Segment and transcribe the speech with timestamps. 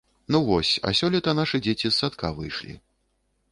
[0.35, 2.77] Ну вось, а сёлета нашы дзеці з садка выйшлі.